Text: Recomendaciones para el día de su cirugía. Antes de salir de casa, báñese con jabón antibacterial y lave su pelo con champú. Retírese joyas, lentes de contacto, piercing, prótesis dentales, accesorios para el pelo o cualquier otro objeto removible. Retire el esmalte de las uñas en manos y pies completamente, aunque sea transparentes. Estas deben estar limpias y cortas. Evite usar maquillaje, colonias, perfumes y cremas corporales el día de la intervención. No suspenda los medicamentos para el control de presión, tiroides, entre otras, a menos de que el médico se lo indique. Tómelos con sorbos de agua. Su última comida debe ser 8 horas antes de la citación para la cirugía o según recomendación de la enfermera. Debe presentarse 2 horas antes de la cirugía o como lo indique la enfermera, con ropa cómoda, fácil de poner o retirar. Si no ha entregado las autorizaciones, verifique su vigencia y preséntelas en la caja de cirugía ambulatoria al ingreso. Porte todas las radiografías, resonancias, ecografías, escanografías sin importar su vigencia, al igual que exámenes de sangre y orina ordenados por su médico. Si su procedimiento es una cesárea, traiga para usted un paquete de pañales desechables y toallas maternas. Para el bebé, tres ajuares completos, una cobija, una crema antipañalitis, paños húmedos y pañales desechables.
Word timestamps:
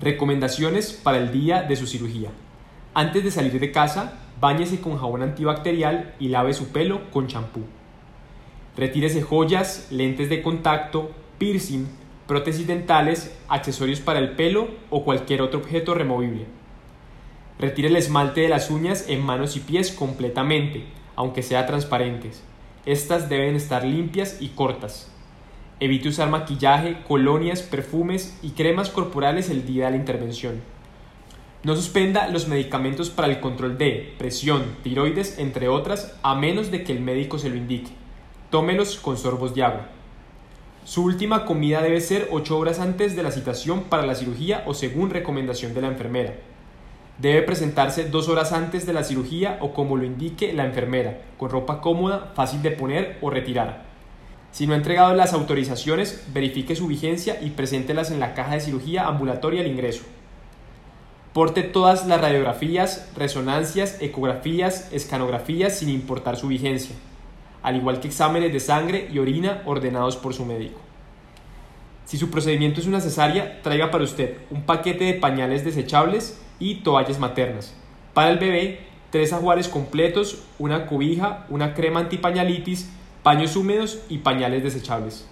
Recomendaciones 0.00 0.94
para 0.94 1.18
el 1.18 1.30
día 1.30 1.62
de 1.62 1.76
su 1.76 1.86
cirugía. 1.86 2.30
Antes 2.94 3.22
de 3.22 3.30
salir 3.30 3.60
de 3.60 3.70
casa, 3.70 4.14
báñese 4.40 4.80
con 4.80 4.96
jabón 4.96 5.22
antibacterial 5.22 6.14
y 6.18 6.28
lave 6.28 6.54
su 6.54 6.68
pelo 6.68 7.10
con 7.10 7.26
champú. 7.26 7.60
Retírese 8.78 9.20
joyas, 9.20 9.88
lentes 9.90 10.30
de 10.30 10.42
contacto, 10.42 11.10
piercing, 11.36 11.86
prótesis 12.26 12.66
dentales, 12.66 13.36
accesorios 13.48 14.00
para 14.00 14.20
el 14.20 14.30
pelo 14.36 14.68
o 14.88 15.04
cualquier 15.04 15.42
otro 15.42 15.60
objeto 15.60 15.92
removible. 15.92 16.46
Retire 17.58 17.88
el 17.88 17.96
esmalte 17.96 18.40
de 18.40 18.48
las 18.48 18.70
uñas 18.70 19.04
en 19.06 19.20
manos 19.20 19.54
y 19.56 19.60
pies 19.60 19.92
completamente, 19.92 20.84
aunque 21.14 21.42
sea 21.42 21.66
transparentes. 21.66 22.42
Estas 22.86 23.28
deben 23.28 23.54
estar 23.54 23.84
limpias 23.84 24.38
y 24.40 24.48
cortas. 24.48 25.12
Evite 25.82 26.10
usar 26.10 26.28
maquillaje, 26.28 26.98
colonias, 27.08 27.62
perfumes 27.62 28.38
y 28.42 28.50
cremas 28.50 28.90
corporales 28.90 29.48
el 29.48 29.64
día 29.64 29.86
de 29.86 29.92
la 29.92 29.96
intervención. 29.96 30.60
No 31.62 31.74
suspenda 31.74 32.28
los 32.28 32.48
medicamentos 32.48 33.08
para 33.08 33.28
el 33.28 33.40
control 33.40 33.78
de 33.78 34.14
presión, 34.18 34.62
tiroides, 34.82 35.38
entre 35.38 35.68
otras, 35.68 36.18
a 36.22 36.34
menos 36.34 36.70
de 36.70 36.84
que 36.84 36.92
el 36.92 37.00
médico 37.00 37.38
se 37.38 37.48
lo 37.48 37.56
indique. 37.56 37.92
Tómelos 38.50 38.96
con 38.96 39.16
sorbos 39.16 39.54
de 39.54 39.62
agua. 39.62 39.88
Su 40.84 41.02
última 41.02 41.46
comida 41.46 41.80
debe 41.80 42.02
ser 42.02 42.28
8 42.30 42.58
horas 42.58 42.78
antes 42.78 43.16
de 43.16 43.22
la 43.22 43.30
citación 43.30 43.84
para 43.84 44.04
la 44.04 44.14
cirugía 44.14 44.64
o 44.66 44.74
según 44.74 45.08
recomendación 45.08 45.72
de 45.72 45.80
la 45.80 45.88
enfermera. 45.88 46.34
Debe 47.16 47.40
presentarse 47.40 48.08
2 48.08 48.28
horas 48.28 48.52
antes 48.52 48.84
de 48.84 48.92
la 48.92 49.04
cirugía 49.04 49.56
o 49.62 49.72
como 49.72 49.96
lo 49.96 50.04
indique 50.04 50.52
la 50.52 50.66
enfermera, 50.66 51.22
con 51.38 51.48
ropa 51.48 51.80
cómoda, 51.80 52.32
fácil 52.34 52.60
de 52.60 52.70
poner 52.70 53.16
o 53.22 53.30
retirar. 53.30 53.89
Si 54.52 54.66
no 54.66 54.74
ha 54.74 54.76
entregado 54.76 55.14
las 55.14 55.32
autorizaciones, 55.32 56.24
verifique 56.32 56.74
su 56.74 56.86
vigencia 56.86 57.38
y 57.40 57.50
preséntelas 57.50 58.10
en 58.10 58.20
la 58.20 58.34
caja 58.34 58.54
de 58.54 58.60
cirugía 58.60 59.06
ambulatoria 59.06 59.60
al 59.60 59.68
ingreso. 59.68 60.02
Porte 61.32 61.62
todas 61.62 62.06
las 62.06 62.20
radiografías, 62.20 63.08
resonancias, 63.16 63.98
ecografías, 64.00 64.92
escanografías 64.92 65.78
sin 65.78 65.88
importar 65.88 66.36
su 66.36 66.48
vigencia, 66.48 66.96
al 67.62 67.76
igual 67.76 68.00
que 68.00 68.08
exámenes 68.08 68.52
de 68.52 68.58
sangre 68.58 69.08
y 69.12 69.20
orina 69.20 69.62
ordenados 69.64 70.16
por 70.16 70.34
su 70.34 70.44
médico. 70.44 70.80
Si 72.04 72.18
su 72.18 72.30
procedimiento 72.30 72.80
es 72.80 72.88
una 72.88 73.00
cesárea, 73.00 73.62
traiga 73.62 73.92
para 73.92 74.02
usted 74.02 74.38
un 74.50 74.62
paquete 74.62 75.04
de 75.04 75.14
pañales 75.14 75.64
desechables 75.64 76.40
y 76.58 76.76
toallas 76.82 77.20
maternas. 77.20 77.72
Para 78.12 78.30
el 78.30 78.38
bebé, 78.38 78.80
tres 79.10 79.32
ajuares 79.32 79.68
completos, 79.68 80.42
una 80.58 80.86
cobija, 80.86 81.46
una 81.48 81.74
crema 81.74 82.00
antipañalitis, 82.00 82.90
paños 83.22 83.56
húmedos 83.56 84.00
y 84.08 84.18
pañales 84.18 84.62
desechables. 84.62 85.26